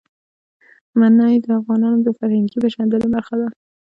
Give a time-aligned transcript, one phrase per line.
[0.99, 3.47] منی د افغانانو د فرهنګي پیژندنې برخه ده.